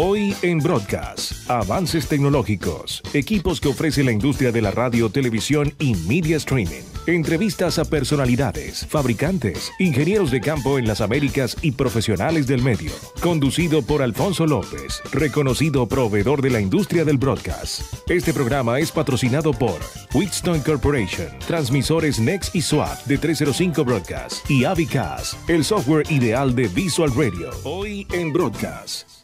[0.00, 5.96] Hoy en Broadcast, avances tecnológicos, equipos que ofrece la industria de la radio, televisión y
[6.06, 6.84] media streaming.
[7.08, 12.92] Entrevistas a personalidades, fabricantes, ingenieros de campo en las Américas y profesionales del medio.
[13.20, 17.82] Conducido por Alfonso López, reconocido proveedor de la industria del broadcast.
[18.08, 19.80] Este programa es patrocinado por
[20.14, 26.68] Wheatstone Corporation, transmisores Next y SWAT de 305 Broadcast y Avicast, el software ideal de
[26.68, 27.50] Visual Radio.
[27.64, 29.17] Hoy en Broadcast.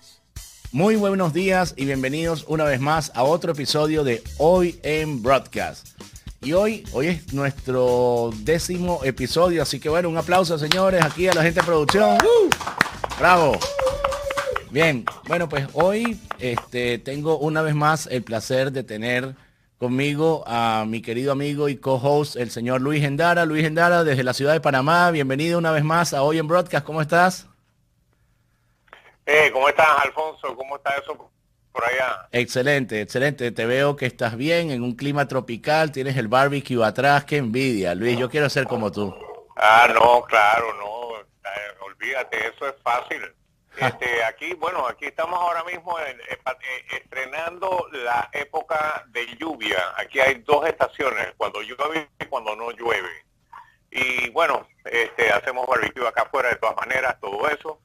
[0.75, 5.87] Muy buenos días y bienvenidos una vez más a otro episodio de Hoy en Broadcast.
[6.43, 11.33] Y hoy, hoy es nuestro décimo episodio, así que bueno, un aplauso señores aquí a
[11.33, 12.19] la gente de producción.
[13.21, 13.57] Bravo.
[14.73, 19.37] Bien, bueno pues hoy este, tengo una vez más el placer de tener
[19.79, 23.45] conmigo a mi querido amigo y co-host, el señor Luis Endara.
[23.45, 26.85] Luis Endara desde la ciudad de Panamá, bienvenido una vez más a Hoy en Broadcast,
[26.85, 27.47] ¿cómo estás?
[29.27, 30.55] Eh, ¿Cómo estás, Alfonso?
[30.55, 31.31] ¿Cómo está eso
[31.73, 32.29] por allá?
[32.31, 33.51] Excelente, excelente.
[33.53, 37.95] Te veo que estás bien en un clima tropical, tienes el barbecue atrás, qué envidia.
[37.95, 39.15] Luis, yo quiero ser como tú.
[39.57, 41.21] Ah, no, claro, no.
[41.21, 43.21] Eh, olvídate, eso es fácil.
[43.77, 46.39] Este, aquí, bueno, aquí estamos ahora mismo en, eh,
[46.93, 49.79] estrenando la época de lluvia.
[49.97, 53.11] Aquí hay dos estaciones, cuando llueve y cuando no llueve.
[53.91, 57.81] Y bueno, este, hacemos barbecue acá afuera de todas maneras, todo eso.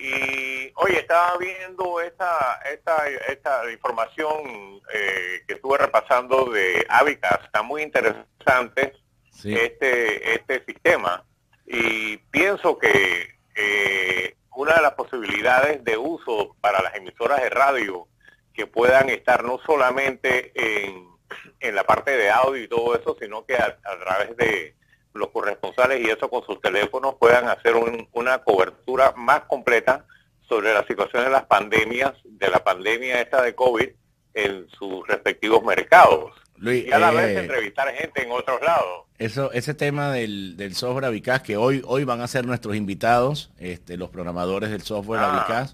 [0.00, 7.60] Y oye, estaba viendo esta, esta, esta información eh, que estuve repasando de Avicas, está
[7.62, 8.94] muy interesante
[9.44, 11.22] este, este sistema.
[11.66, 18.08] Y pienso que eh, una de las posibilidades de uso para las emisoras de radio
[18.54, 21.08] que puedan estar no solamente en,
[21.60, 24.74] en la parte de audio y todo eso, sino que a través de,
[25.14, 27.74] los corresponsales y eso con sus teléfonos puedan hacer
[28.12, 30.04] una cobertura más completa
[30.48, 33.88] sobre la situación de las pandemias, de la pandemia esta de COVID
[34.34, 36.32] en sus respectivos mercados.
[36.60, 39.06] y a la vez eh, entrevistar gente en otros lados.
[39.18, 43.50] Eso, ese tema del, del software Avicas, que hoy, hoy van a ser nuestros invitados,
[43.58, 45.68] este, los programadores del software ah.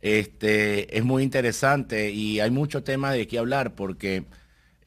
[0.00, 4.24] este, es muy interesante y hay mucho tema de qué hablar porque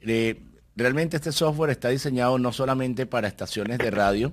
[0.02, 0.42] eh,
[0.80, 4.32] Realmente este software está diseñado no solamente para estaciones de radio,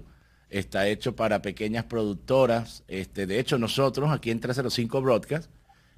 [0.49, 2.85] está hecho para pequeñas productoras.
[2.87, 5.51] Este, de hecho, nosotros aquí en 305 Broadcast,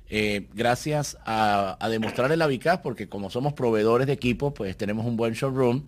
[0.08, 5.18] eh, gracias a, demostrar el Avicaz, porque como somos proveedores de equipo, pues tenemos un
[5.18, 5.84] buen showroom.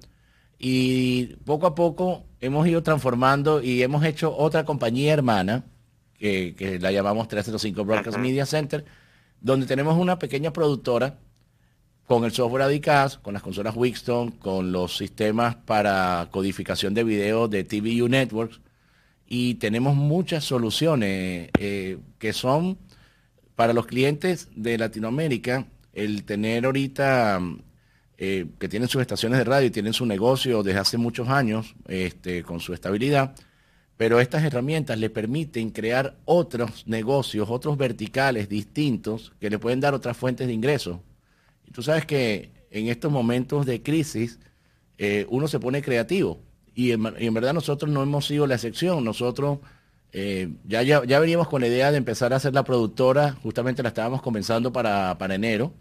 [0.58, 5.64] Y poco a poco hemos ido transformando y hemos hecho otra compañía hermana,
[6.18, 8.84] que, la llamamos 305 Broadcast Media Center,
[9.40, 11.18] donde tenemos una pequeña productora
[12.10, 17.46] con el software ADICAS, con las consolas Wixton, con los sistemas para codificación de video
[17.46, 18.60] de TVU Networks.
[19.28, 22.78] Y tenemos muchas soluciones eh, que son
[23.54, 27.42] para los clientes de Latinoamérica el tener ahorita
[28.18, 31.76] eh, que tienen sus estaciones de radio y tienen su negocio desde hace muchos años
[31.86, 33.36] este, con su estabilidad,
[33.96, 39.94] pero estas herramientas le permiten crear otros negocios, otros verticales distintos que le pueden dar
[39.94, 40.98] otras fuentes de ingresos
[41.72, 44.38] tú sabes que en estos momentos de crisis
[44.98, 46.40] eh, uno se pone creativo
[46.74, 49.04] y en, verdad nosotros no hemos sido la excepción.
[49.04, 49.58] Nosotros
[50.12, 53.90] eh, ya, ya, veníamos con la idea de empezar a hacer la productora, justamente la
[53.90, 55.72] estábamos comenzando para, para enero,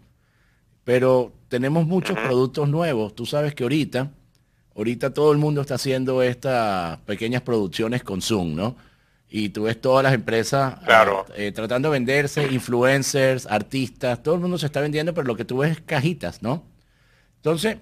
[0.84, 3.14] pero tenemos muchos productos nuevos.
[3.14, 4.10] Tú sabes que ahorita,
[4.76, 8.76] ahorita todo el mundo está haciendo estas pequeñas producciones con Zoom, ¿no?
[9.30, 10.74] Y tú ves todas las empresas
[11.36, 15.44] eh, tratando de venderse, influencers, artistas, todo el mundo se está vendiendo, pero lo que
[15.44, 16.64] tú ves es cajitas, ¿no?
[17.36, 17.76] Entonces,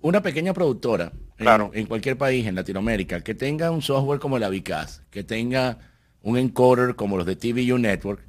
[0.00, 5.02] una pequeña productora en, cualquier país, en Latinoamérica, que tenga un software como la Vicas,
[5.10, 5.78] que tenga
[6.22, 8.24] un encoder como los de TVU Network,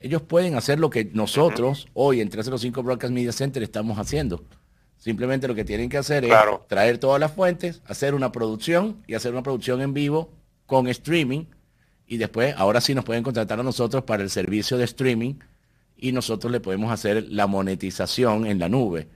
[0.00, 4.44] ellos pueden hacer lo que nosotros hoy en 305 Broadcast Media Center estamos haciendo.
[4.98, 6.32] Simplemente lo que tienen que hacer es
[6.66, 10.32] traer todas las fuentes, hacer una producción y hacer una producción en vivo
[10.66, 11.44] con streaming
[12.06, 15.34] y después, ahora sí nos pueden contratar a nosotros para el servicio de streaming
[15.96, 19.08] y nosotros le podemos hacer la monetización en la nube,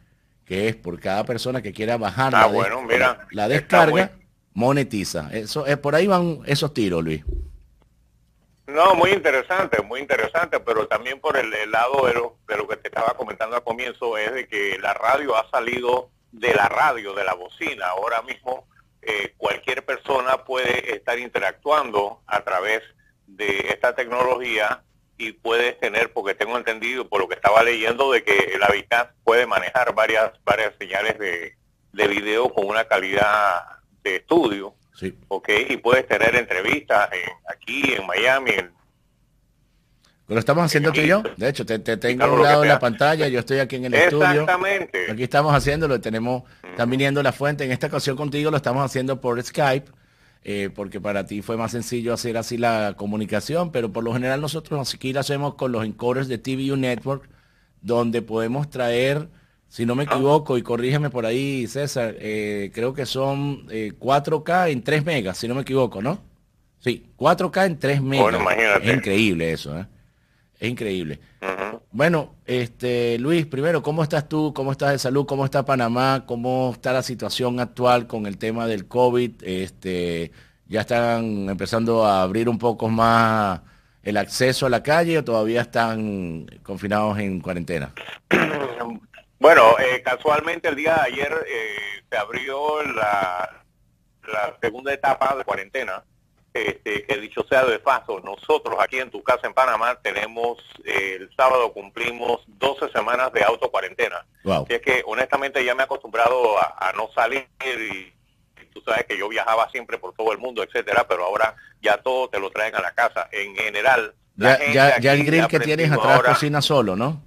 [0.44, 4.12] que es por cada persona que quiera bajar ah, la, bueno, mira, la, descarga,
[4.54, 5.28] monetiza.
[5.32, 7.22] Eso es por ahí van esos tiros, Luis.
[8.66, 12.76] No, muy interesante, muy interesante, pero también por el, lado de lo, de lo que
[12.76, 17.14] te estaba comentando al comienzo es de que la radio ha salido de la radio,
[17.14, 17.86] de la bocina.
[17.88, 18.66] Ahora mismo
[19.02, 22.82] eh, cualquier persona puede estar interactuando a través
[23.26, 24.82] de esta tecnología
[25.16, 29.12] y puedes tener, porque tengo entendido por lo que estaba leyendo, de que el Habitat
[29.22, 31.56] puede manejar varias, varias señales de,
[31.92, 34.74] de video con una calidad de estudio.
[35.70, 37.08] Y puedes tener entrevistas
[37.48, 38.52] aquí en Miami.
[40.30, 41.24] Lo estamos haciendo tú y yo.
[41.36, 43.94] De hecho, te, tengo a un lado de la pantalla, yo estoy aquí en el
[43.94, 44.42] estudio.
[44.42, 45.10] Exactamente.
[45.10, 47.64] Aquí estamos haciéndolo, tenemos, están viniendo la fuente.
[47.64, 49.90] En esta ocasión contigo lo estamos haciendo por Skype,
[50.44, 54.40] eh, porque para ti fue más sencillo hacer así la comunicación, pero por lo general
[54.40, 57.28] nosotros aquí lo hacemos con los encoders de TVU Network,
[57.82, 59.28] donde podemos traer,
[59.68, 64.72] si no me equivoco, y corrígeme por ahí, César, eh, creo que son 4K eh,
[64.72, 66.22] en 3 megas, si no me equivoco, ¿no?
[66.78, 68.80] Sí, 4K en 3 megas.
[68.80, 69.86] Es increíble eso, ¿eh?
[70.60, 71.18] Es increíble.
[71.90, 74.52] Bueno, este Luis, primero, ¿cómo estás tú?
[74.54, 75.24] ¿Cómo estás de salud?
[75.26, 76.24] ¿Cómo está Panamá?
[76.26, 79.42] ¿Cómo está la situación actual con el tema del COVID?
[79.42, 80.30] Este,
[80.66, 83.62] ¿Ya están empezando a abrir un poco más
[84.02, 87.92] el acceso a la calle o todavía están confinados en cuarentena?
[89.42, 93.64] Bueno, eh, casualmente el día de ayer eh, se abrió la,
[94.30, 96.04] la segunda etapa de cuarentena
[96.52, 101.18] este, que dicho sea de paso, nosotros aquí en tu casa en Panamá tenemos, eh,
[101.20, 104.26] el sábado cumplimos 12 semanas de auto cuarentena.
[104.68, 108.12] es que honestamente ya me he acostumbrado a, no salir y,
[108.72, 112.28] tú sabes que yo viajaba siempre por todo el mundo, etcétera, pero ahora ya todo
[112.28, 113.28] te lo traen a la casa.
[113.32, 117.22] En general, ya, ya, el grill que tienes atrás cocina solo, ¿no?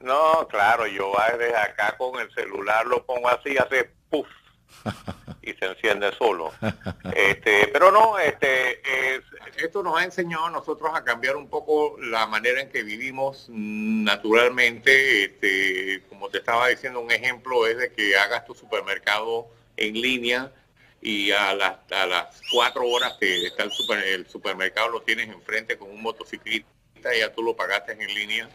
[0.00, 4.26] No, claro, yo desde acá con el celular lo pongo así, hace puff
[5.42, 6.52] y se enciende solo.
[7.14, 8.80] Este, pero no, este,
[9.58, 13.46] esto nos ha enseñado a nosotros a cambiar un poco la manera en que vivimos
[13.48, 15.24] naturalmente.
[15.24, 20.52] Este, como te estaba diciendo, un ejemplo es de que hagas tu supermercado en línea
[21.00, 23.70] y a las, a las cuatro horas que está el,
[24.04, 26.68] el supermercado lo tienes enfrente con un motociclista,
[27.16, 28.48] ya tú lo pagaste en línea.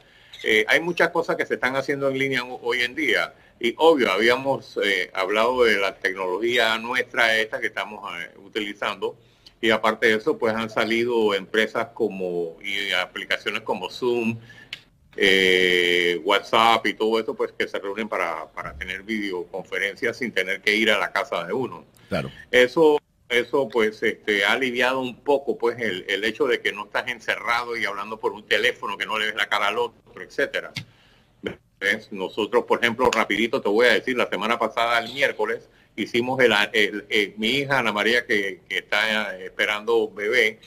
[0.44, 3.34] Eh, hay muchas cosas que se están haciendo en línea hoy en día.
[3.64, 9.16] Y obvio, habíamos eh, hablado de la tecnología nuestra esta que estamos eh, utilizando
[9.62, 14.40] y aparte de eso, pues han salido empresas como y aplicaciones como Zoom,
[15.16, 20.62] eh, WhatsApp y todo eso, pues que se reúnen para, para tener videoconferencias sin tener
[20.62, 21.86] que ir a la casa de uno.
[22.10, 22.32] Claro.
[22.50, 22.98] Eso
[23.30, 27.08] eso pues este, ha aliviado un poco pues el, el, hecho de que no estás
[27.08, 30.74] encerrado y hablando por un teléfono que no le ves la cara al otro, etcétera.
[32.12, 37.36] Nosotros, por ejemplo, rapidito te voy a decir, la semana pasada, el miércoles, hicimos el,
[37.38, 40.60] mi hija Ana María, que, está esperando bebé,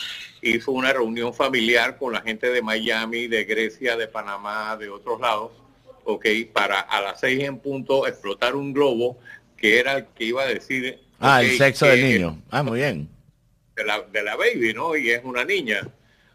[0.43, 5.21] hizo una reunión familiar con la gente de Miami, de Grecia, de Panamá, de otros
[5.21, 5.53] lados,
[6.05, 9.19] ok, para a las seis en punto explotar un globo
[9.57, 10.99] que era el que iba a decir...
[11.21, 12.43] Ah, el sexo del niño.
[12.51, 13.09] Ah, muy bien.
[13.77, 14.95] De la, de la baby, ¿no?
[14.97, 15.89] Y es una niña.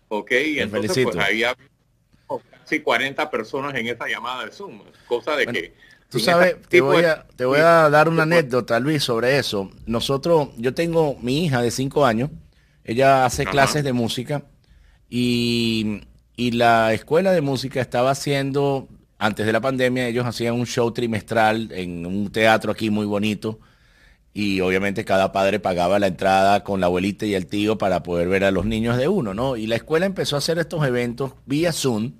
[0.07, 1.43] Ok, y entonces pues ahí
[2.69, 5.73] casi 40 personas en esa llamada de Zoom, cosa de que...
[6.09, 9.69] Tú sabes, te voy, a, te voy a dar una anécdota, Luis, sobre eso.
[9.85, 12.31] Nosotros, yo tengo mi hija de 5 años,
[12.83, 14.43] ella hace clases de música
[15.07, 16.01] y,
[16.35, 18.87] y la escuela de música estaba haciendo,
[19.19, 23.59] antes de la pandemia, ellos hacían un show trimestral en un teatro aquí muy bonito
[24.33, 28.29] y obviamente cada padre pagaba la entrada con la abuelita y el tío para poder
[28.29, 29.57] ver a los niños de uno, ¿no?
[29.57, 32.13] Y la escuela empezó a hacer estos eventos vía Zoom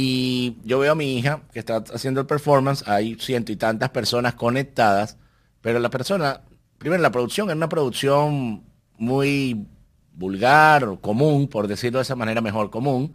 [0.00, 3.90] y yo veo a mi hija que está haciendo el performance, hay ciento y tantas
[3.90, 5.16] personas conectadas,
[5.60, 6.42] pero la persona,
[6.78, 8.62] primero la producción es una producción
[8.96, 9.66] muy
[10.12, 13.10] vulgar o común, por decirlo de esa manera mejor común,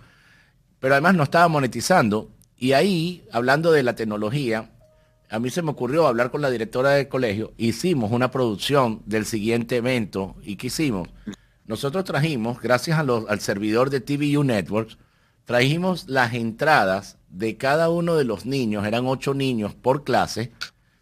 [0.82, 2.32] pero además no estaba monetizando.
[2.58, 4.70] Y ahí, hablando de la tecnología,
[5.30, 9.26] a mí se me ocurrió hablar con la directora del colegio, hicimos una producción del
[9.26, 11.08] siguiente evento y ¿qué hicimos?
[11.66, 14.98] Nosotros trajimos, gracias al servidor de TVU Networks,
[15.46, 20.52] trajimos las entradas de cada uno de los niños, eran ocho niños por clase,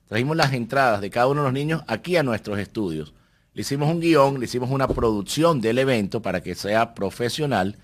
[0.08, 3.14] trajimos las entradas de cada uno de los niños aquí a nuestros estudios.
[3.54, 7.78] Le hicimos un guion, le hicimos una producción del evento para que sea profesional.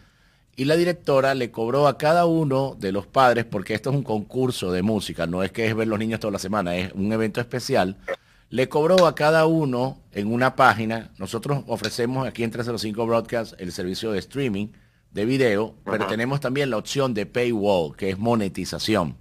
[0.56, 4.04] Y la directora le cobró a cada uno de los padres, porque esto es un
[4.04, 7.12] concurso de música, no es que es ver los niños toda la semana, es un
[7.12, 7.98] evento especial,
[8.50, 13.72] le cobró a cada uno en una página, nosotros ofrecemos aquí en 305 Broadcast el
[13.72, 14.70] servicio de streaming,
[15.12, 19.18] de video, pero tenemos también la opción de paywall, que es monetización.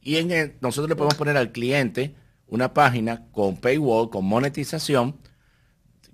[0.00, 2.14] Y en nosotros le podemos poner al cliente
[2.46, 5.16] una página con paywall, con monetización,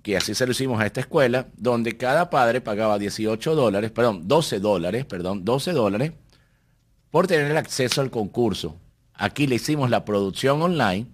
[0.01, 4.27] que así se lo hicimos a esta escuela, donde cada padre pagaba 18 dólares, perdón,
[4.27, 6.11] 12 dólares, perdón, 12 dólares
[7.09, 8.79] por tener el acceso al concurso.
[9.13, 11.07] Aquí le hicimos la producción online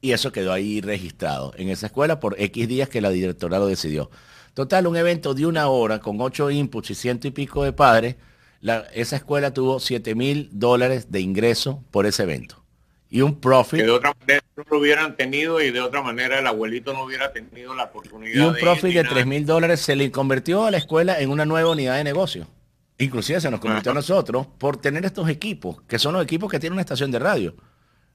[0.00, 3.66] y eso quedó ahí registrado en esa escuela por X días que la directora lo
[3.66, 4.10] decidió.
[4.56, 8.16] Total, un evento de una hora con ocho inputs y ciento y pico de padres.
[8.94, 12.64] esa escuela tuvo 7 mil dólares de ingreso por ese evento.
[13.10, 13.82] Y un profit.
[13.82, 17.34] de otra manera, no lo hubieran tenido y de otra manera el abuelito no hubiera
[17.34, 18.34] tenido la oportunidad.
[18.34, 21.44] Y un profit de 3 mil dólares se le convirtió a la escuela en una
[21.44, 22.48] nueva unidad de negocio.
[22.96, 26.58] Inclusive se nos convirtió a nosotros por tener estos equipos, que son los equipos que
[26.58, 27.54] tienen una estación de radio.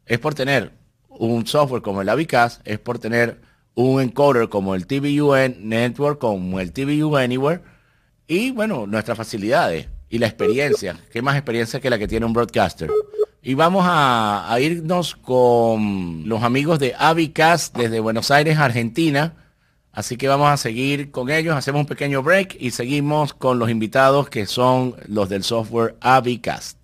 [0.07, 0.71] Es por tener
[1.07, 6.60] un software como el Avicast, es por tener un encoder como el TVUN Network, como
[6.60, 7.62] el TVU Anywhere,
[8.28, 11.00] y bueno, nuestras facilidades y la experiencia.
[11.12, 12.90] ¿Qué más experiencia que la que tiene un broadcaster?
[13.42, 19.34] Y vamos a, irnos con los amigos de Avicast desde Buenos Aires, Argentina.
[19.92, 23.70] Así que vamos a seguir con ellos, hacemos un pequeño break y seguimos con los
[23.70, 26.80] invitados que son los del software Avicast.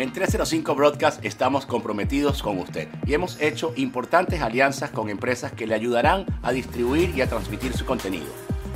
[0.00, 5.66] En 305 Broadcast estamos comprometidos con usted y hemos hecho importantes alianzas con empresas que
[5.66, 8.24] le ayudarán a distribuir y a transmitir su contenido.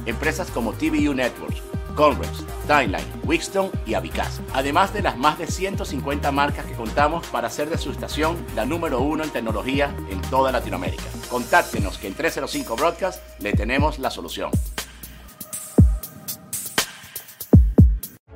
[0.05, 1.63] Empresas como TVU Networks,
[1.97, 4.43] Conrex, Timeline, Wixton y Avicaz.
[4.53, 8.67] Además de las más de 150 marcas que contamos para hacer de su estación la
[8.67, 11.05] número uno en tecnología en toda Latinoamérica.
[11.31, 14.51] Contáctenos que en 305 Broadcast le tenemos la solución.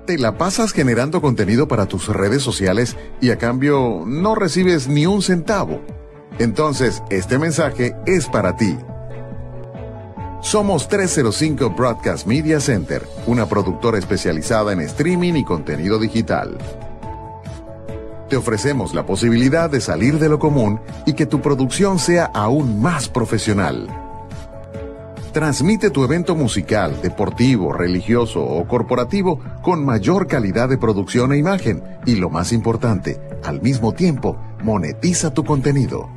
[0.09, 5.05] Te la pasas generando contenido para tus redes sociales y a cambio no recibes ni
[5.05, 5.83] un centavo.
[6.39, 8.75] Entonces, este mensaje es para ti.
[10.41, 16.57] Somos 305 Broadcast Media Center, una productora especializada en streaming y contenido digital.
[18.31, 22.81] Te ofrecemos la posibilidad de salir de lo común y que tu producción sea aún
[22.81, 24.08] más profesional.
[25.39, 31.81] Transmite tu evento musical, deportivo, religioso o corporativo con mayor calidad de producción e imagen
[32.05, 36.11] y lo más importante, al mismo tiempo, monetiza tu contenido.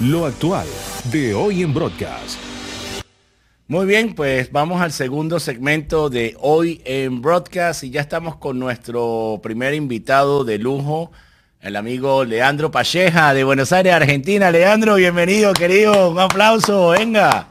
[0.00, 0.66] Lo actual
[1.12, 2.40] de hoy en Broadcast.
[3.68, 8.58] Muy bien, pues vamos al segundo segmento de hoy en Broadcast y ya estamos con
[8.58, 11.12] nuestro primer invitado de lujo,
[11.66, 14.52] el amigo Leandro Pacheja de Buenos Aires, Argentina.
[14.52, 16.10] Leandro, bienvenido, querido.
[16.10, 17.48] Un aplauso, venga.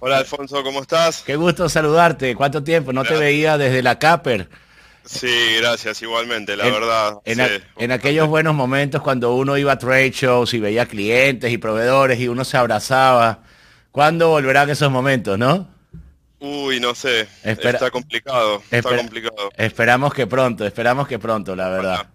[0.00, 1.22] Hola Alfonso, ¿cómo estás?
[1.24, 2.34] Qué gusto saludarte.
[2.34, 2.92] ¿Cuánto tiempo?
[2.92, 4.48] No te veía desde la Caper.
[5.04, 7.18] Sí, gracias, igualmente, la verdad.
[7.24, 12.18] En, aquellos buenos momentos cuando uno iba a trade shows y veía clientes y proveedores
[12.18, 13.44] y uno se abrazaba.
[13.92, 15.68] ¿Cuándo volverán esos momentos, no?
[16.40, 17.28] Uy, no sé.
[17.44, 18.60] está complicado.
[18.72, 19.50] está complicado.
[19.56, 22.06] Esperamos que pronto, esperamos que pronto, la verdad.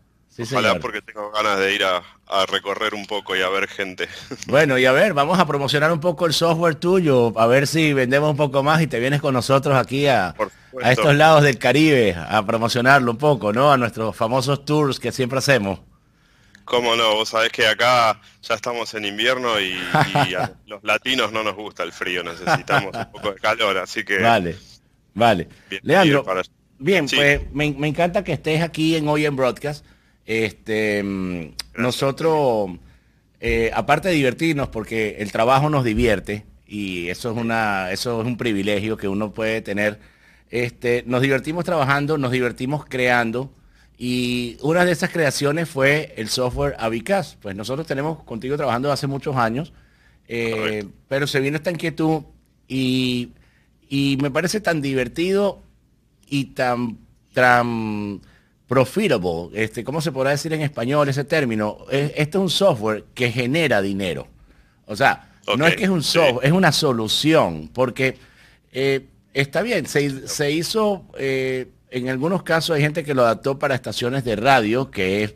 [0.45, 2.01] Sí, Ojalá porque tengo ganas de ir a,
[2.47, 4.07] recorrer un poco y a ver gente.
[4.47, 7.93] Bueno, y a ver, vamos a promocionar un poco el software tuyo, a ver si
[7.93, 10.33] vendemos un poco más y te vienes con nosotros aquí a,
[10.81, 13.71] a estos lados del Caribe, a promocionarlo un poco, ¿no?
[13.71, 15.79] A nuestros famosos tours que siempre hacemos.
[16.71, 19.73] Cómo no, vos sabés que acá ya estamos en invierno y,
[20.35, 24.19] a los latinos no nos gusta el frío, necesitamos un poco de calor, así que...
[24.19, 24.55] Vale,
[25.13, 25.49] vale.
[25.81, 26.23] Leandro,
[26.77, 29.85] bien, pues me, me encanta que estés aquí en Hoy en Broadcast.
[30.25, 32.71] Este, mm, nosotros,
[33.39, 38.27] eh, aparte de divertirnos, porque el trabajo nos divierte y eso es una, eso es
[38.27, 39.99] un privilegio que uno puede tener.
[40.49, 43.51] Este, nos divertimos trabajando, nos divertimos creando
[43.97, 47.37] y una de esas creaciones fue el software Avicas.
[47.39, 49.73] Pues nosotros tenemos contigo trabajando hace muchos años,
[50.27, 52.23] eh, pero se vino esta inquietud
[52.67, 53.29] y,
[53.89, 55.61] y me parece tan divertido
[56.27, 56.97] y tan,
[57.33, 58.21] tan
[58.71, 61.79] profitable, este, ¿cómo se podrá decir en español ese término?
[61.91, 64.29] este es un software que genera dinero.
[64.85, 68.17] O sea, no es que es un software, es una solución, porque
[68.71, 73.75] eh, está bien, se, hizo, eh, en algunos casos hay gente que lo adaptó para
[73.75, 75.35] estaciones de radio, que es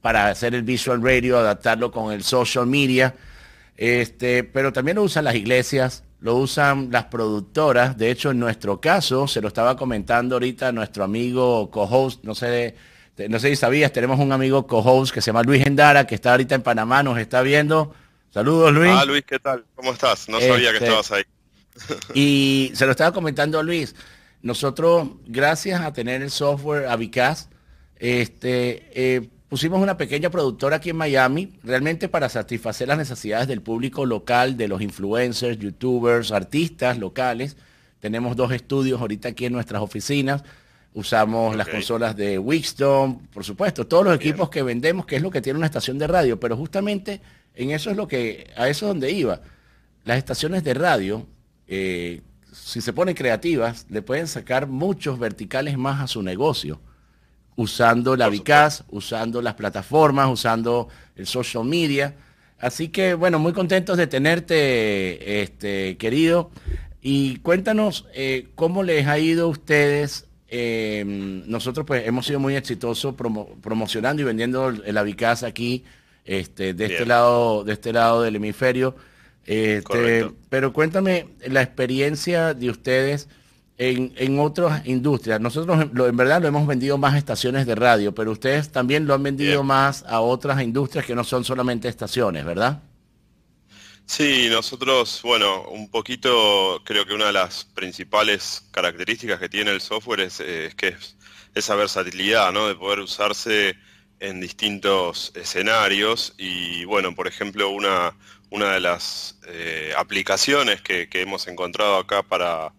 [0.00, 3.16] para hacer el visual radio, adaptarlo con el social media,
[3.76, 7.96] este, pero también lo usan las iglesias, lo usan las productoras.
[7.96, 12.74] De hecho, en nuestro caso, se lo estaba comentando ahorita nuestro amigo co-host, no sé,
[13.28, 16.32] no sé si sabías, tenemos un amigo co-host que se llama Luis Endara, que está
[16.32, 17.94] ahorita en Panamá, nos está viendo.
[18.30, 18.92] Saludos, Luis.
[18.94, 19.64] Ah, Luis, ¿qué tal?
[19.74, 20.28] ¿Cómo estás?
[20.28, 21.24] No sabía que este, estabas ahí.
[22.14, 23.94] y se lo estaba comentando a Luis.
[24.42, 27.48] Nosotros, gracias a tener el software Avicaz,
[27.98, 33.62] este, eh, pusimos una pequeña productora aquí en Miami, realmente para satisfacer las necesidades del
[33.62, 37.56] público local, de los influencers, youtubers, artistas locales.
[38.00, 40.42] Tenemos dos estudios ahorita aquí en nuestras oficinas.
[40.94, 45.30] Usamos las consolas de Wixton, por supuesto, todos los equipos que vendemos, que es lo
[45.30, 47.20] que tiene una estación de radio, pero justamente
[47.54, 49.42] en eso es lo que, a eso es donde iba.
[50.04, 51.26] Las estaciones de radio,
[51.68, 56.80] eh, si se ponen creativas, le pueden sacar muchos verticales más a su negocio
[57.56, 62.14] usando la Vicaz, usando las plataformas, usando el social media.
[62.58, 66.50] Así que, bueno, muy contentos de tenerte, este, querido.
[67.00, 72.56] Y cuéntanos eh, cómo les ha ido a ustedes em, nosotros pues hemos sido muy
[72.56, 75.84] exitosos promocionando y vendiendo el, Avicaz aquí,
[76.24, 78.96] este, de este lado, de este lado del hemisferio.
[79.44, 83.28] Este, pero cuéntame la experiencia de ustedes
[83.78, 85.40] en, otras industrias.
[85.40, 89.22] Nosotros en verdad lo hemos vendido más estaciones de radio, pero ustedes también lo han
[89.22, 92.80] vendido más a otras industrias que no son solamente estaciones, ¿verdad?
[94.06, 99.80] Sí, nosotros, bueno, un poquito creo que una de las principales características que tiene el
[99.80, 100.36] software es,
[100.76, 101.16] que es
[101.54, 102.68] esa versatilidad, ¿no?
[102.68, 103.74] De poder usarse
[104.20, 108.16] en distintos escenarios y bueno, por ejemplo, una,
[108.50, 112.72] una de las eh, aplicaciones que, hemos encontrado acá para,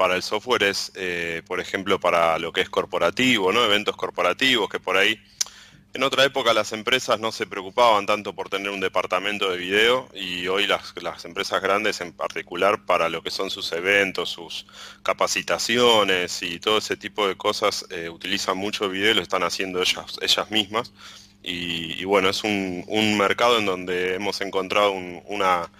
[0.00, 3.62] para el software es, eh, por ejemplo, para lo que es corporativo, ¿no?
[3.62, 5.20] Eventos corporativos, que por ahí
[5.92, 10.08] en otra época las empresas no se preocupaban tanto por tener un departamento de video
[10.14, 10.94] y hoy las,
[11.26, 14.64] empresas grandes en particular para lo que son sus eventos, sus
[15.02, 19.82] capacitaciones y todo ese tipo de cosas eh, utilizan mucho video y lo están haciendo
[19.82, 20.94] ellas, ellas mismas.
[21.42, 25.70] Y, bueno, es un, mercado en donde hemos encontrado una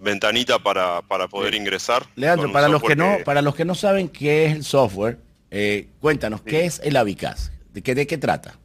[0.00, 2.06] ventanita para, poder ingresar.
[2.16, 5.18] Leandro, para los que, no, para los que no saben qué es el software,
[5.50, 7.52] eh, cuéntanos, ¿qué es el Avicast?
[7.72, 8.58] ¿De qué, ¿De qué trata?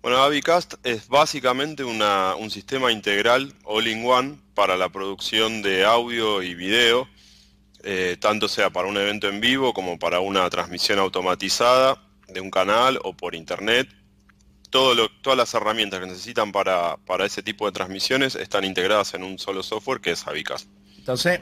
[0.00, 7.08] Bueno, Avicast es básicamente un sistema integral all-in-one para la producción de audio y video,
[7.82, 12.50] eh, tanto sea para un evento en vivo como para una transmisión automatizada de un
[12.50, 13.88] canal o por internet
[14.70, 19.62] todas las herramientas que necesitan para, ese tipo de transmisiones están integradas en un solo
[19.62, 20.68] software que es Avicast.
[20.98, 21.40] Entonces,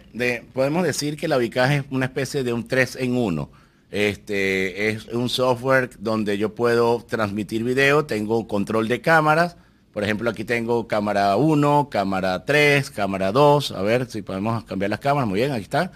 [0.52, 3.50] podemos decir que la Avicast es una especie de un 3 en 1.
[3.90, 9.56] Este, es un software donde yo puedo transmitir video, tengo control de cámaras.
[9.92, 13.72] Por ejemplo, aquí tengo cámara 1, cámara 3, cámara 2.
[13.72, 15.28] A ver si podemos cambiar las cámaras.
[15.28, 15.92] Muy bien, aquí está.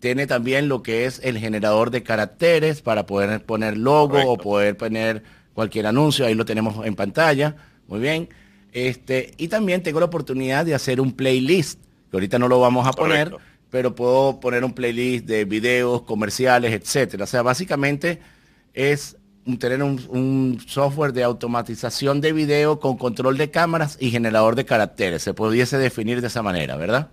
[0.00, 4.76] Tiene también lo que es el generador de caracteres para poder poner logo o poder
[4.76, 5.22] poner
[5.54, 7.56] cualquier anuncio, ahí lo tenemos en pantalla,
[7.86, 8.28] muy bien.
[8.72, 11.80] Este, y también tengo la oportunidad de hacer un playlist,
[12.10, 13.34] que ahorita no lo vamos a poner,
[13.70, 17.24] pero puedo poner un playlist de videos, comerciales, etcétera.
[17.24, 18.20] O sea, básicamente
[18.72, 19.16] es
[19.58, 25.22] tener un, software de automatización de video con control de cámaras y generador de caracteres.
[25.22, 27.10] Se pudiese definir de esa manera, ¿verdad?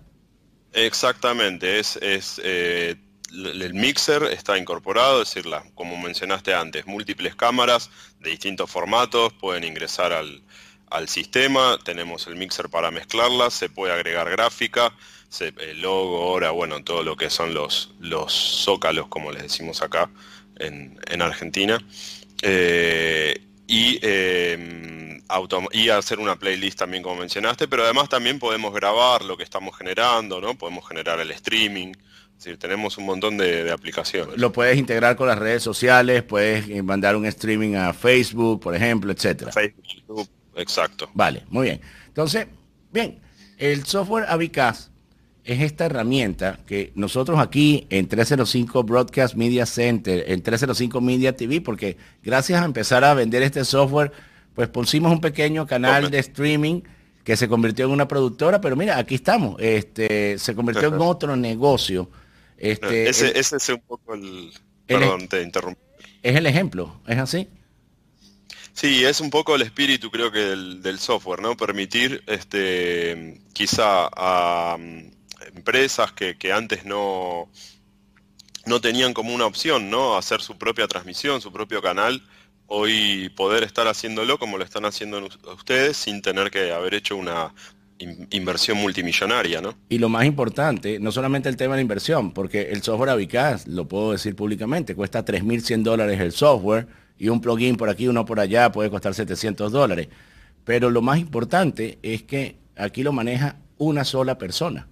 [0.73, 2.95] Exactamente, es, es eh,
[3.31, 7.89] el mixer está incorporado, es decir, como mencionaste antes, múltiples cámaras
[8.19, 10.41] de distintos formatos pueden ingresar al,
[11.07, 14.93] sistema, tenemos el mixer para mezclarlas, se puede agregar gráfica,
[15.39, 20.09] el logo, ahora, bueno, todo lo que son los, los zócalos, como les decimos acá
[20.57, 21.81] en, Argentina.
[22.41, 25.21] Eh, y, em,
[25.71, 29.77] y hacer una playlist también como mencionaste, pero además también podemos grabar lo que estamos
[29.77, 30.55] generando, ¿no?
[30.55, 31.93] Podemos generar el streaming,
[32.59, 34.37] tenemos un montón de, aplicaciones.
[34.37, 38.75] Lo puedes integrar con las redes sociales, puedes eh, mandar un streaming a Facebook, por
[38.75, 39.51] ejemplo, etcétera.
[39.51, 41.09] Facebook, exacto.
[41.13, 41.81] Vale, muy bien.
[42.07, 42.47] Entonces,
[42.91, 43.19] bien,
[43.57, 44.89] el software Avicaz
[45.43, 51.61] es esta herramienta que nosotros aquí en 305 Broadcast Media Center, en 305 Media TV,
[51.61, 54.11] porque gracias a empezar a vender este software,
[54.53, 56.81] pues pusimos un pequeño canal de streaming
[57.23, 61.35] que se convirtió en una productora, pero mira, aquí estamos, este, se convirtió en otro
[61.35, 62.09] negocio
[62.61, 64.51] este, ese, es un poco el...
[64.85, 65.81] Perdón, te interrumpí.
[66.21, 67.47] Es el ejemplo, ¿es así?
[68.73, 71.57] Sí, es un poco el espíritu creo que del, software, ¿no?
[71.57, 75.11] Permitir este, quizá a mm,
[75.55, 77.49] empresas que, antes no,
[78.65, 80.15] no tenían como una opción, ¿no?
[80.15, 82.23] Hacer su propia transmisión, su propio canal,
[82.67, 87.53] hoy poder estar haciéndolo como lo están haciendo ustedes sin tener que haber hecho una,
[88.31, 89.75] inversión multimillonaria, ¿no?
[89.89, 93.67] Y lo más importante, no solamente el tema de la inversión, porque el software Avicaz,
[93.67, 96.87] lo puedo decir públicamente, cuesta 3.100 dólares el software
[97.17, 100.07] y un plugin por aquí, uno por allá puede costar 700 dólares.
[100.63, 104.87] Pero lo más importante es que aquí lo maneja una sola persona.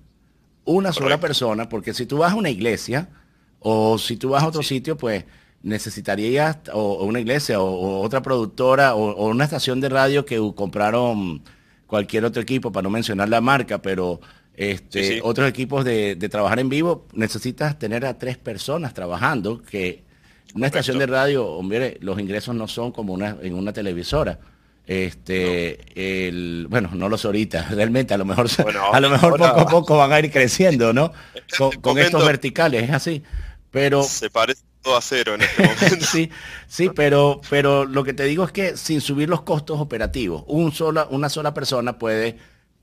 [0.65, 3.09] Una sola persona, porque si tú vas a una iglesia
[3.59, 5.25] o si tú vas a otro sitio, pues
[5.63, 11.41] necesitarías o, una iglesia o, otra productora o, o, una estación de radio que compraron
[11.89, 14.21] cualquier otro equipo, para no mencionar la marca, pero
[14.55, 20.03] este, otros equipos de, trabajar en vivo, necesitas tener a tres personas trabajando, que
[20.53, 24.39] una estación de radio, hombre, los ingresos no son como una, en una televisora.
[24.85, 28.47] Este, el, bueno, no los ahorita, realmente a lo mejor,
[28.91, 31.11] a lo mejor poco a poco van a ir creciendo, ¿no?
[31.81, 33.23] Con, estos verticales, es así.
[33.71, 36.05] Pero se parece todo a cero en este momento.
[36.11, 36.29] sí,
[36.67, 40.71] sí, pero, pero lo que te digo es que sin subir los costos operativos, un
[40.71, 42.37] sola, una sola persona puede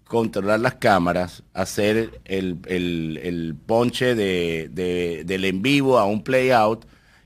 [0.07, 6.85] controlar las cámaras, hacer el, ponche de, del en vivo a un play out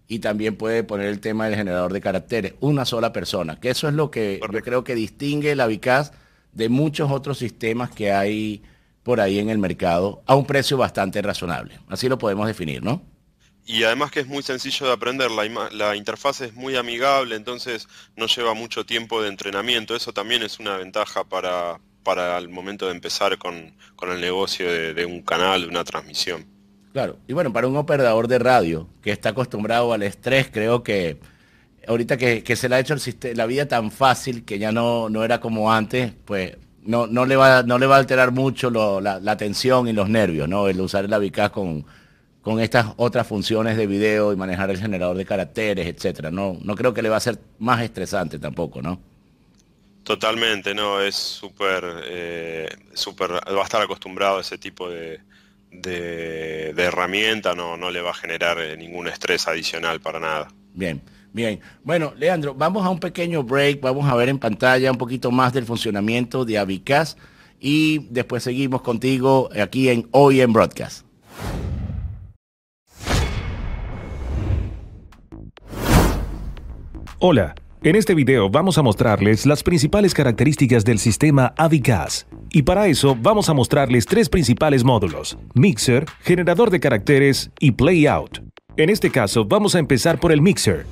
[0.08, 3.86] y también puede poner el tema del generador de caracteres, una sola persona, que eso
[3.86, 6.12] es lo que yo creo que distingue la Vicas
[6.52, 8.62] de muchos otros sistemas que hay
[9.02, 11.78] por ahí en el mercado a un precio bastante razonable.
[11.88, 13.02] Así lo podemos definir, ¿no?
[13.66, 17.86] Y además que es muy sencillo de aprender, la, la, interfaz es muy amigable, entonces
[18.16, 19.94] no lleva mucho tiempo de entrenamiento.
[19.94, 25.04] Eso también es una ventaja para, para el momento de empezar con, el negocio de
[25.06, 26.60] un canal, de una transmisión.
[26.92, 31.18] Claro, y bueno, para un operador de radio que está acostumbrado al estrés, creo que
[31.86, 35.22] ahorita que, se le ha hecho el la vida tan fácil que ya no, no
[35.22, 39.20] era como antes, pues no, no, le, va, no le va a alterar mucho la,
[39.20, 40.66] la, tensión y los nervios, ¿no?
[40.66, 41.86] El usar el Avicaz con,
[42.50, 46.32] con estas otras funciones de video y manejar el generador de caracteres, etcétera.
[46.32, 49.00] No, no creo que le va a ser más estresante tampoco, ¿no?
[50.02, 55.20] Totalmente, no, es súper, eh, súper, va a estar acostumbrado a ese tipo de,
[55.70, 60.48] de, herramienta no, no le va a generar eh, ningún estrés adicional para nada.
[60.74, 61.00] Bien,
[61.32, 61.60] bien.
[61.84, 65.52] Bueno, Leandro, vamos a un pequeño break, vamos a ver en pantalla un poquito más
[65.52, 67.16] del funcionamiento de Avicas
[67.60, 71.06] y después seguimos contigo aquí en Hoy en Broadcast.
[77.22, 82.86] Hola, en este video vamos a mostrarles las principales características del sistema Avicas y para
[82.86, 88.38] eso vamos a mostrarles tres principales módulos, Mixer, generador de caracteres y Playout.
[88.78, 90.86] En este caso vamos a empezar por el Mixer.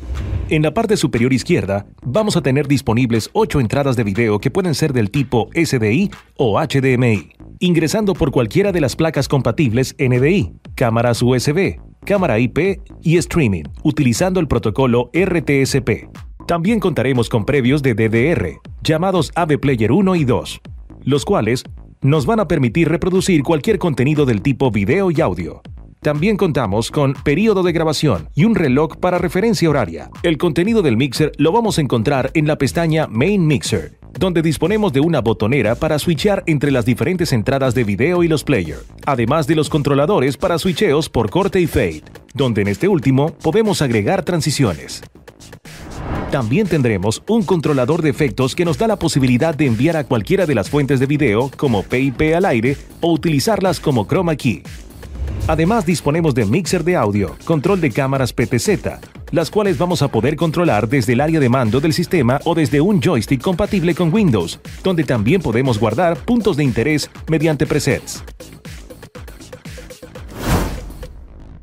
[0.50, 4.74] En la parte superior izquierda vamos a tener disponibles 8 entradas de video que pueden
[4.74, 11.22] ser del tipo SDI o HDMI, ingresando por cualquiera de las placas compatibles NDI, cámaras
[11.22, 16.08] USB, cámara IP y streaming, utilizando el protocolo RTSP.
[16.46, 20.60] También contaremos con previos de DDR, llamados AV Player 1 y 2,
[21.04, 21.64] los cuales
[22.00, 25.60] nos van a permitir reproducir cualquier contenido del tipo video y audio.
[26.00, 30.08] También contamos con periodo de grabación y un reloj para referencia horaria.
[30.22, 34.92] El contenido del mixer lo vamos a encontrar en la pestaña Main Mixer, donde disponemos
[34.92, 39.46] de una botonera para switchear entre las diferentes entradas de video y los players, además
[39.46, 42.02] de los controladores para switcheos por corte y fade,
[42.34, 45.02] donde en este último podemos agregar transiciones.
[46.30, 50.44] También tendremos un controlador de efectos que nos da la posibilidad de enviar a cualquiera
[50.44, 54.62] de las fuentes de video como PIP al aire o utilizarlas como chroma key.
[55.46, 58.68] Además disponemos de mixer de audio, control de cámaras PTZ,
[59.30, 62.80] las cuales vamos a poder controlar desde el área de mando del sistema o desde
[62.80, 68.22] un joystick compatible con Windows, donde también podemos guardar puntos de interés mediante presets.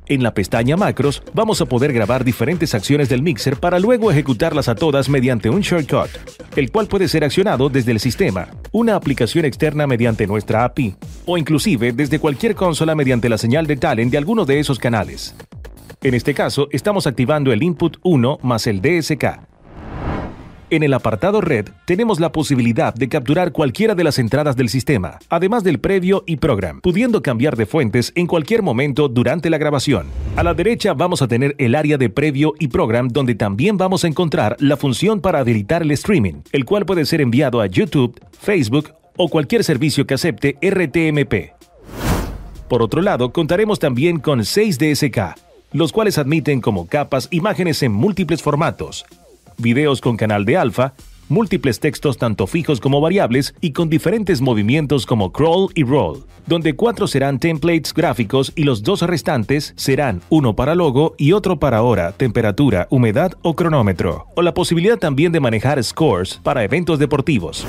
[0.08, 4.70] En la pestaña Macros vamos a poder grabar diferentes acciones del mixer para luego ejecutarlas
[4.70, 6.10] a todas mediante un shortcut,
[6.56, 11.40] el cual puede ser accionado desde el sistema, una aplicación externa mediante nuestra API, o
[11.40, 15.34] inclusive desde cualquier consola mediante la señal de talent de alguno de esos canales.
[16.06, 19.26] En este caso, estamos activando el input 1 más el DSK,
[20.70, 25.18] en el apartado Red tenemos la posibilidad de capturar cualquiera de las entradas del sistema,
[25.30, 30.08] además del previo y program, pudiendo cambiar de fuentes en cualquier momento durante la grabación.
[30.36, 34.04] A la derecha vamos a tener el área de previo y program donde también vamos
[34.04, 38.20] a encontrar la función para habilitar el streaming, el cual puede ser enviado a YouTube,
[38.32, 41.54] Facebook o cualquier servicio que acepte RTMP.
[42.68, 45.45] Por otro lado, contaremos también con 6 DSK,
[45.76, 49.06] los cuales admiten como capas imágenes en múltiples formatos,
[49.58, 50.94] videos con canal de alfa,
[51.28, 56.76] múltiples textos tanto fijos como variables y con diferentes movimientos como crawl y roll, donde
[56.76, 61.82] cuatro serán templates gráficos y los dos restantes serán uno para logo y otro para
[61.82, 67.66] hora, temperatura, humedad o cronómetro, o la posibilidad también de manejar scores para eventos deportivos.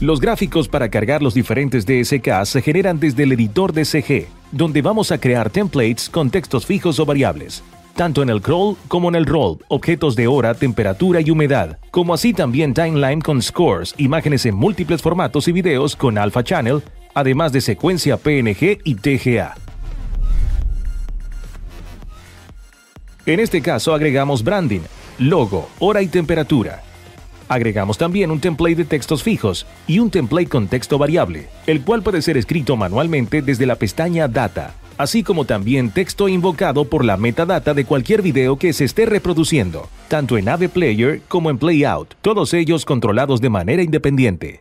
[0.00, 4.82] Los gráficos para cargar los diferentes DSK se generan desde el editor de CG, donde
[4.82, 7.62] vamos a crear templates con textos fijos o variables,
[7.94, 12.12] tanto en el crawl como en el roll, objetos de hora, temperatura y humedad, como
[12.12, 16.82] así también timeline con scores, imágenes en múltiples formatos y videos con Alpha Channel,
[17.14, 19.54] además de secuencia PNG y TGA.
[23.24, 24.82] En este caso agregamos branding,
[25.18, 26.82] logo, hora y temperatura,
[27.48, 32.02] Agregamos también un template de textos fijos y un template con texto variable, el cual
[32.02, 37.16] puede ser escrito manualmente desde la pestaña Data, así como también texto invocado por la
[37.16, 42.14] metadata de cualquier video que se esté reproduciendo, tanto en AV Player como en Playout,
[42.20, 44.60] todos ellos controlados de manera independiente.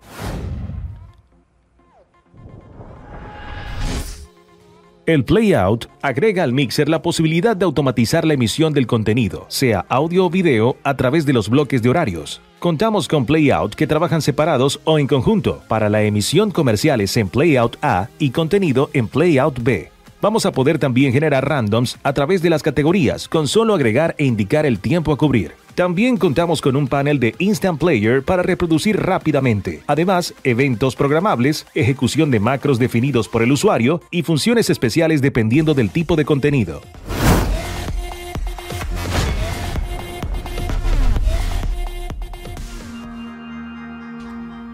[5.08, 10.26] El Playout agrega al mixer la posibilidad de automatizar la emisión del contenido, sea audio
[10.26, 12.42] o video, a través de los bloques de horarios.
[12.66, 17.78] Contamos con Playout que trabajan separados o en conjunto para la emisión comerciales en Playout
[17.84, 19.92] A y contenido en Playout B.
[20.20, 24.26] Vamos a poder también generar randoms a través de las categorías con solo agregar e
[24.26, 25.52] indicar el tiempo a cubrir.
[25.76, 29.84] También contamos con un panel de Instant Player para reproducir rápidamente.
[29.86, 35.92] Además, eventos programables, ejecución de macros definidos por el usuario y funciones especiales dependiendo del
[35.92, 36.82] tipo de contenido.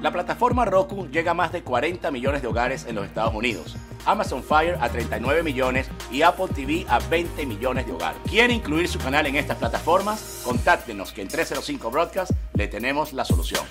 [0.01, 3.75] La plataforma Roku llega a más de 40 millones de hogares en los Estados Unidos,
[4.05, 8.19] Amazon Fire a 39 millones y Apple TV a 20 millones de hogares.
[8.27, 10.41] ¿Quiere incluir su canal en estas plataformas?
[10.43, 13.63] Contáctenos que en 305 Broadcast le tenemos la solución.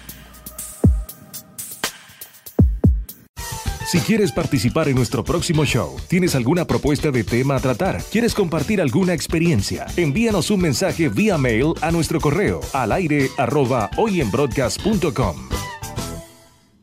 [3.89, 8.35] Si quieres participar en nuestro próximo show, tienes alguna propuesta de tema a tratar, quieres
[8.35, 15.51] compartir alguna experiencia, envíanos un mensaje vía mail a nuestro correo al aire arroba hoyenbroadcast.com.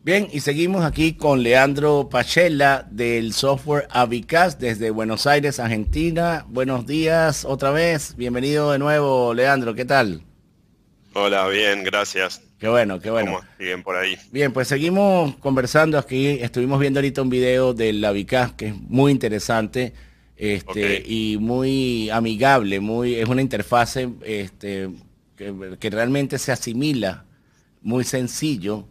[0.08, 6.46] Bien, y seguimos aquí con Leandro Pachela del software Avicas desde Buenos Aires, Argentina.
[6.48, 8.16] Buenos días otra vez.
[8.16, 9.76] Bienvenido de nuevo, Leandro.
[9.76, 10.22] ¿Qué tal?
[11.14, 12.42] Hola, bien, gracias.
[12.58, 13.34] Qué bueno, qué bueno.
[13.34, 14.18] ¿Cómo siguen por ahí?
[14.32, 16.40] Bien, pues seguimos conversando aquí.
[16.40, 19.92] Estuvimos viendo ahorita un video del Avicas que es muy interesante
[20.38, 22.80] este, y muy amigable.
[22.80, 24.90] Muy, es una interfase este,
[25.36, 27.26] que, que realmente se asimila,
[27.82, 28.88] muy sencillo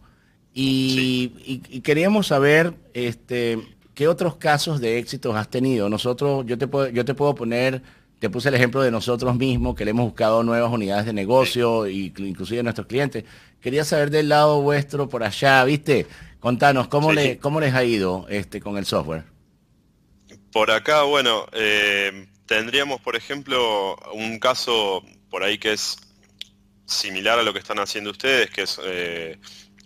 [0.58, 3.58] y, queríamos saber este,
[3.94, 5.90] qué otros casos de éxitos has tenido.
[5.90, 7.82] Nosotros, yo te puedo, yo te puedo poner,
[8.20, 11.86] te puse el ejemplo de nosotros mismos, que le hemos buscado nuevas unidades de negocio,
[11.86, 13.24] y, inclusive nuestros clientes.
[13.60, 16.06] Quería saber del lado vuestro por allá, ¿viste?
[16.40, 19.24] Contanos, ¿cómo, le, cómo les ha ido este, con el software?
[20.52, 25.98] Por acá, bueno, eh, tendríamos, por ejemplo, un caso por ahí que es
[26.86, 28.80] similar a lo que están haciendo ustedes, que es...
[28.82, 29.38] Eh,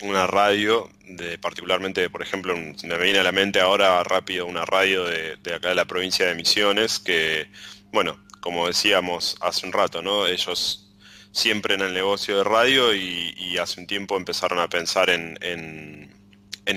[0.02, 5.04] una radio, de, particularmente, por ejemplo, me viene a la mente ahora rápido una radio
[5.04, 7.48] de, acá de la provincia de Misiones, que,
[7.92, 10.26] bueno, como decíamos hace un rato, ¿no?
[10.26, 10.90] Ellos
[11.32, 16.08] siempre en el negocio de radio y, hace un tiempo empezaron a pensar en, en,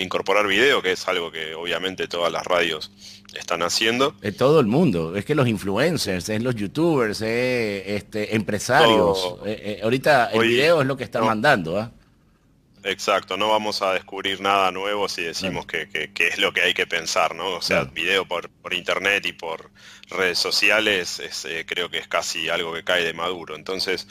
[0.01, 2.91] incorporar video, que es algo que obviamente todas las radios
[3.35, 4.11] están haciendo.
[4.19, 9.35] De todo el mundo, es que los influencers, es los youtubers, es este, empresarios.
[9.45, 11.79] Eh, eh, ahorita el video es lo que están mandando.
[11.79, 11.91] ¿ah?
[12.85, 16.85] Exacto, no vamos a descubrir nada nuevo si decimos que, es lo que hay que
[16.85, 17.51] pensar, ¿no?
[17.51, 19.71] O sea, video por, internet y por
[20.09, 23.55] redes sociales eh, creo que es casi algo que cae de maduro.
[23.55, 24.05] Entonces,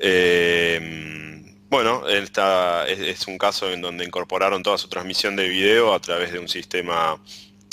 [0.00, 6.00] eh, bueno, esta es, un caso en donde incorporaron toda su transmisión de video a
[6.00, 7.22] través de un sistema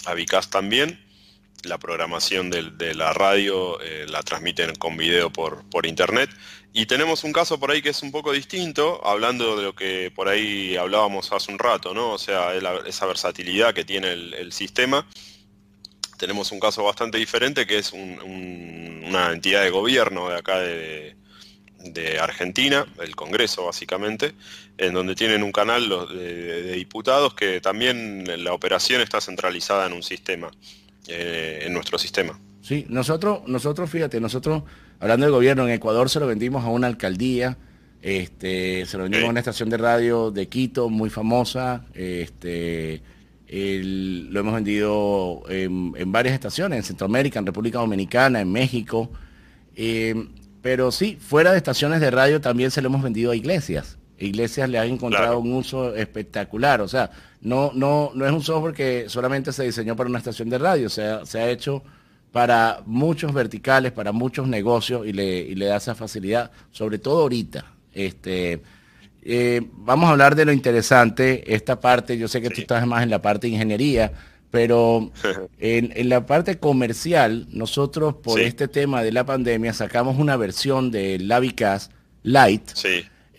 [0.05, 1.03] Avicast también.
[1.63, 6.29] La programación de, la radio eh, la transmiten con video por, por internet
[6.77, 10.11] y tenemos un caso por ahí que es un poco distinto, hablando de lo que
[10.13, 12.11] por ahí hablábamos hace un rato, ¿no?
[12.11, 12.53] O sea,
[12.85, 15.07] esa versatilidad que tiene el, sistema.
[16.17, 21.15] Tenemos un caso bastante diferente que es una entidad de gobierno de acá de,
[22.19, 24.33] Argentina, el Congreso básicamente,
[24.77, 30.03] en donde tienen un canal de, diputados que también la operación está centralizada en un
[30.03, 30.51] sistema,
[31.07, 32.37] eh, en nuestro sistema.
[32.61, 34.63] Sí, nosotros, nosotros, fíjate, nosotros
[34.99, 37.57] hablando del gobierno, en Ecuador se lo vendimos a una alcaldía,
[38.01, 43.01] este, se lo vendimos a una estación de radio de Quito, muy famosa, este,
[43.49, 49.09] lo hemos vendido en, varias estaciones, en Centroamérica, en República Dominicana, en México,
[49.75, 50.29] em,
[50.61, 53.97] pero sí, fuera de estaciones de radio también se lo hemos vendido a iglesias.
[54.17, 58.73] Iglesias le han encontrado un uso espectacular, o sea, no, no, no es un software
[58.73, 61.83] que solamente se diseñó para una estación de radio, se ha hecho
[62.35, 67.63] para muchos verticales, para muchos negocios y le, da esa facilidad, sobre todo ahorita.
[67.93, 68.61] Este,
[69.21, 73.03] eh, vamos a hablar de lo interesante, esta parte, yo sé que tú estás más
[73.03, 74.11] en la parte de ingeniería,
[74.51, 75.13] pero
[75.59, 81.17] en, la parte comercial, nosotros por este tema de la pandemia sacamos una versión de
[81.19, 81.89] Lavicas
[82.23, 82.69] Light,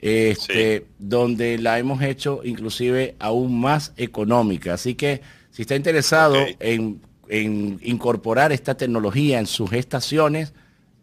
[0.00, 4.72] este, donde la hemos hecho inclusive aún más económica.
[4.72, 10.52] Así que si está interesado en en incorporar esta tecnología en sus estaciones,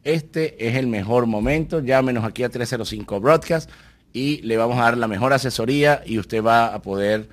[0.04, 1.80] este es el mejor momento.
[1.80, 3.70] Llámenos aquí a 305 Broadcast
[4.12, 7.30] y le vamos a dar la mejor asesoría y usted va a poder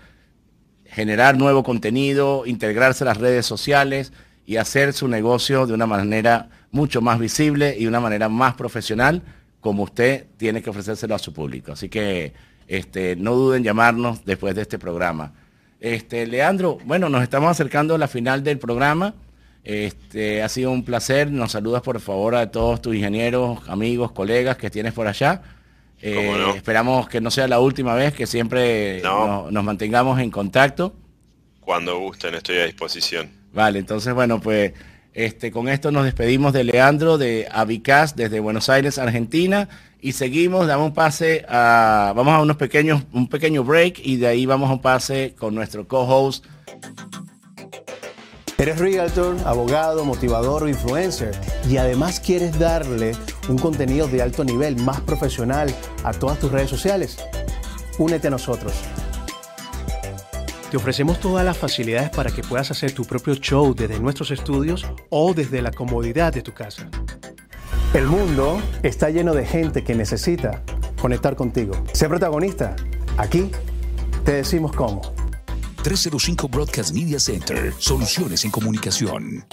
[0.85, 4.12] generar nuevo contenido, integrarse a las redes sociales
[4.46, 8.55] y hacer su negocio de una manera mucho más visible y de una manera más
[8.55, 9.22] profesional
[9.61, 11.72] como usted tiene que ofrecérselo a su público.
[11.72, 12.33] Así que
[12.66, 15.33] este, no duden en llamarnos después de este programa.
[15.81, 19.14] Este, Leandro, bueno, nos estamos acercando a la final del programa.
[19.64, 21.31] Este, ha sido un placer.
[21.31, 25.43] Nos saludas por favor a todos tus ingenieros, amigos, colegas que tienes por allá.
[26.03, 30.95] Eh, esperamos que no sea la última vez, que siempre nos, mantengamos en contacto.
[31.61, 33.31] Cuando gusten, estoy a disposición.
[33.53, 34.73] Vale, entonces bueno, pues
[35.12, 39.69] Este, con esto nos despedimos de Leandro de Avicas desde Buenos Aires, Argentina.
[40.03, 44.29] Y seguimos, damos un pase a, vamos a unos pequeños, un pequeño break y de
[44.29, 46.47] ahí vamos a un pase con nuestro co-host.
[48.57, 51.35] Eres realtor, abogado, motivador o influencer
[51.69, 53.13] y además quieres darle
[53.49, 57.19] un contenido de alto nivel, más profesional a todas tus redes sociales.
[57.99, 58.73] Únete a nosotros.
[60.71, 64.87] Te ofrecemos todas las facilidades para que puedas hacer tu propio show desde nuestros estudios
[65.09, 66.89] o desde la comodidad de tu casa.
[67.92, 70.62] El mundo está lleno de gente que necesita
[71.03, 71.72] conectar contigo.
[71.92, 72.76] Sé protagonista.
[73.16, 73.50] Aquí
[74.24, 75.00] te decimos cómo.
[75.83, 77.74] 305 Broadcast Media Center.
[77.79, 79.44] Soluciones en comunicación.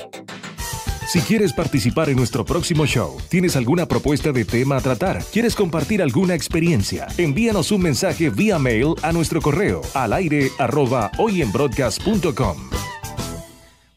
[1.07, 5.55] Si quieres participar en nuestro próximo show, tienes alguna propuesta de tema a tratar, quieres
[5.55, 12.57] compartir alguna experiencia, envíanos un mensaje vía mail a nuestro correo al aire arroba hoyenbroadcast.com.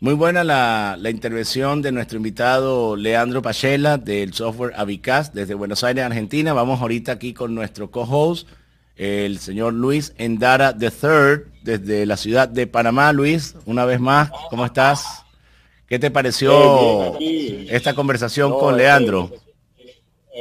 [0.03, 6.03] Muy buena la, intervención de nuestro invitado Leandro Pachela del software Avicast desde Buenos Aires,
[6.03, 6.55] Argentina.
[6.55, 8.49] Vamos ahorita aquí con nuestro co-host,
[8.97, 13.13] el señor Luis Endara III, desde la ciudad de Panamá.
[13.13, 15.27] Luis, una vez más, ¿cómo estás?
[15.87, 19.31] ¿Qué te pareció esta conversación con Leandro?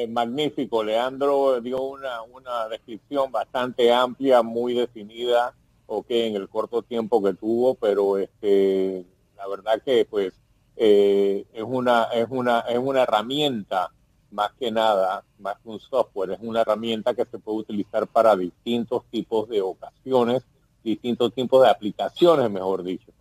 [0.08, 0.86] magnífico.
[0.86, 5.54] Leandro dio una, una descripción bastante amplia, muy definida,
[5.86, 9.04] ok, en el corto tiempo que tuvo, pero este,
[9.40, 10.34] la verdad que pues
[10.76, 13.92] eh, es una es una es una herramienta
[14.32, 18.36] más que nada, más que un software, es una herramienta que se puede utilizar para
[18.36, 20.44] distintos tipos de ocasiones,
[20.84, 23.12] distintos tipos de aplicaciones, mejor dicho.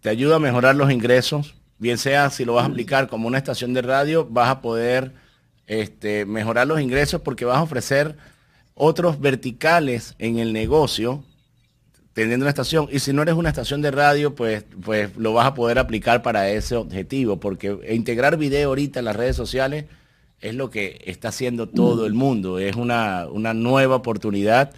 [0.00, 3.38] Te ayuda a mejorar los ingresos, bien sea si lo vas a aplicar como una
[3.38, 5.12] estación de radio, vas a poder
[5.66, 8.16] este, mejorar los ingresos porque vas a ofrecer
[8.74, 11.22] otros verticales en el negocio
[12.22, 12.88] teniendo una estación.
[12.90, 16.22] Y si no eres una estación de radio, pues, pues lo vas a poder aplicar
[16.22, 19.84] para ese objetivo, porque integrar video ahorita en las redes sociales
[20.40, 22.58] es lo que está haciendo todo el mundo.
[22.58, 24.72] Es una, una nueva oportunidad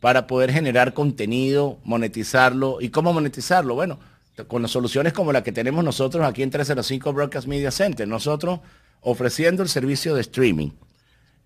[0.00, 2.78] para poder generar contenido, monetizarlo.
[2.80, 3.74] ¿Y cómo monetizarlo?
[3.74, 3.98] Bueno,
[4.46, 8.08] con las soluciones como la que tenemos nosotros aquí en 305 Broadcast Media Center.
[8.08, 8.60] Nosotros
[9.02, 10.70] ofreciendo el servicio de streaming.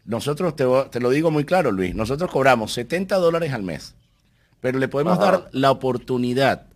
[0.05, 3.97] Nosotros, te, lo digo muy claro, Luis, nosotros cobramos 70 dólares al mes,
[4.63, 6.69] pero le podemos dar la oportunidad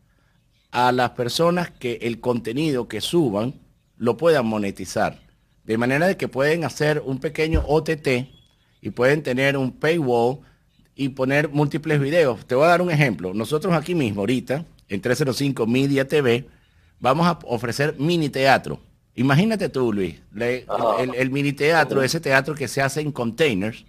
[0.72, 3.54] a las personas que el contenido que suban
[3.96, 5.20] lo puedan monetizar.
[5.62, 8.08] De manera de que pueden hacer un pequeño OTT
[8.80, 10.40] y pueden tener un paywall
[10.96, 12.44] y poner múltiples videos.
[12.44, 13.32] Te voy a dar un ejemplo.
[13.32, 16.48] Nosotros aquí mismo, ahorita, en 305 Media TV,
[16.98, 18.80] vamos a ofrecer mini teatro.
[19.14, 23.84] Imagínate tú, Luis, el, mini teatro, ese teatro que se hace en containers.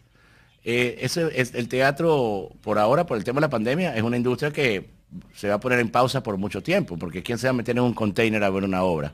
[0.69, 4.17] Eh, ese es el teatro, por ahora, por el tema de la pandemia, es una
[4.17, 4.89] industria que
[5.33, 7.77] se va a poner en pausa por mucho tiempo, porque ¿quién se va a meter
[7.77, 9.13] en un container a ver una obra?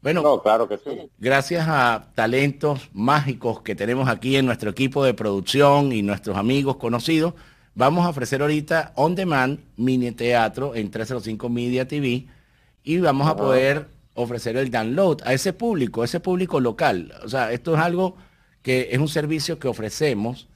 [0.00, 1.10] Bueno, claro que sí.
[1.18, 6.76] gracias a talentos mágicos que tenemos aquí en nuestro equipo de producción y nuestros amigos
[6.76, 7.34] conocidos,
[7.74, 12.26] Vamos a ofrecer ahorita on demand mini teatro en 305 Media TV
[12.82, 17.14] y vamos a poder ofrecer el download a ese público, a ese público local.
[17.22, 18.16] O sea, esto es algo
[18.62, 20.48] que es un servicio que ofrecemos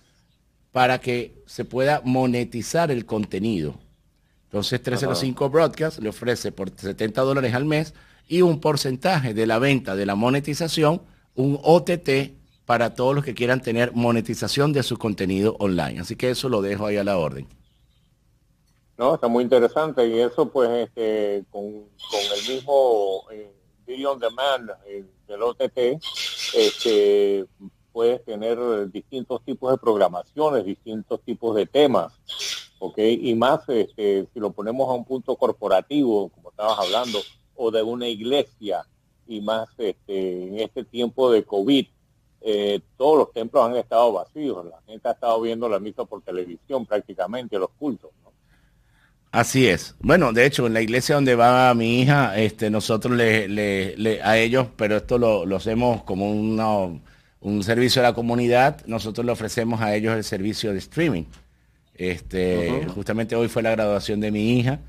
[0.72, 3.74] para que se pueda monetizar el contenido.
[4.44, 7.94] Entonces 305 Broadcast le ofrece por 70 dólares al mes
[8.26, 11.02] y un porcentaje de la venta de la monetización,
[11.34, 12.32] un OTT
[12.64, 16.00] para todos los que quieran tener monetización de su contenido online.
[16.00, 17.46] Así que eso lo dejo ahí a la orden.
[18.96, 23.52] No, está muy interesante y eso pues este, con, el mismo eh,
[23.86, 25.78] video on demand eh, del OTT,
[26.54, 27.44] este,
[27.92, 28.58] puedes tener
[28.90, 32.12] distintos tipos de programaciones, distintos tipos de temas,
[32.78, 32.98] ¿ok?
[32.98, 37.20] Y más este, si lo ponemos a un punto corporativo, como estabas hablando,
[37.54, 38.86] o de una iglesia,
[39.26, 41.86] y más este, en este tiempo de COVID,
[42.40, 46.22] eh, todos los templos han estado vacíos, la gente ha estado viendo la misa por
[46.22, 48.10] televisión prácticamente, los cultos.
[49.32, 49.96] Así es.
[50.00, 54.66] Bueno, de hecho, en la iglesia donde va mi hija, este, nosotros le, a ellos,
[54.76, 56.30] pero esto lo, hacemos como
[57.42, 61.24] un servicio a la comunidad, nosotros le ofrecemos a ellos el servicio de streaming.
[61.94, 64.80] Este, Justamente hoy fue la graduación de mi hija.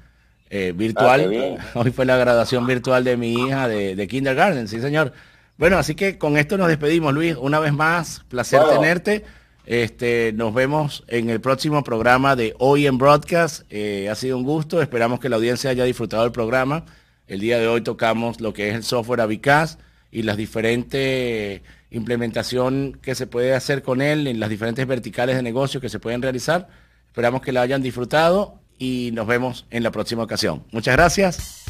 [0.49, 1.57] Eh, virtual.
[1.59, 5.11] Ah, hoy fue la graduación virtual de mi hija de, de kindergarten, sí señor.
[5.57, 7.35] Bueno, así que con esto nos despedimos, Luis.
[7.39, 9.23] Una vez más, placer tenerte.
[9.65, 13.63] Este, nos vemos en el próximo programa de Hoy en Broadcast.
[13.71, 14.81] Eh, ha sido un gusto.
[14.81, 16.85] Esperamos que la audiencia haya disfrutado del programa.
[17.27, 19.79] El día de hoy tocamos lo que es el software Avicaz
[20.13, 25.43] y las diferentes implementación que se puede hacer con él en las diferentes verticales de
[25.43, 26.67] negocio que se pueden realizar.
[27.07, 30.63] Esperamos que la hayan disfrutado y nos vemos en la próxima ocasión.
[30.71, 31.63] Muchas gracias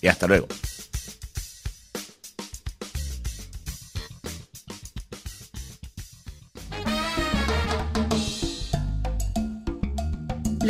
[0.00, 0.46] y hasta luego.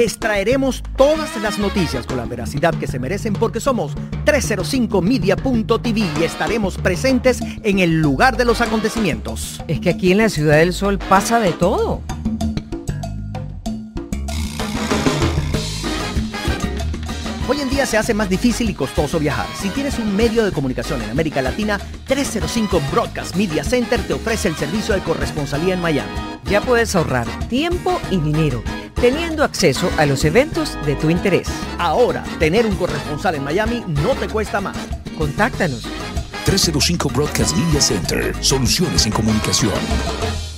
[0.00, 3.92] Les traeremos todas las noticias con la veracidad que se merecen porque somos
[4.24, 9.62] 305media.tv y estaremos presentes en el lugar de los acontecimientos.
[9.68, 12.00] Es que aquí en la Ciudad del Sol pasa de todo.
[17.46, 19.48] Hoy en día se hace más difícil y costoso viajar.
[19.54, 24.48] Si tienes un medio de comunicación en América Latina, 305 Broadcast Media Center te ofrece
[24.48, 26.10] el servicio de corresponsalía en Miami.
[26.46, 28.62] Ya puedes ahorrar tiempo y dinero
[29.00, 31.48] teniendo acceso a los eventos de tu interés.
[31.78, 34.76] Ahora, tener un corresponsal en Miami no te cuesta más.
[35.16, 35.82] Contáctanos.
[36.44, 38.34] 305 Broadcast Media Center.
[38.40, 40.49] Soluciones en comunicación.